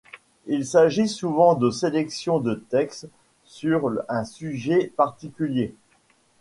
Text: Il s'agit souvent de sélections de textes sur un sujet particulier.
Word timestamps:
Il 0.47 0.65
s'agit 0.65 1.07
souvent 1.07 1.53
de 1.53 1.69
sélections 1.69 2.39
de 2.39 2.55
textes 2.55 3.07
sur 3.43 4.03
un 4.09 4.23
sujet 4.25 4.91
particulier. 4.97 5.75